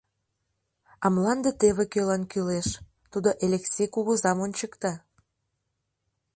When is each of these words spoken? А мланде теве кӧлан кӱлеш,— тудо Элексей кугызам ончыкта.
А 1.03 1.05
мланде 1.15 1.51
теве 1.61 1.83
кӧлан 1.93 2.23
кӱлеш,— 2.31 2.67
тудо 3.11 3.29
Элексей 3.45 3.89
кугызам 3.95 4.37
ончыкта. 4.45 4.93